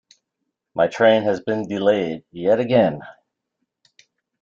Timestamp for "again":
2.59-3.01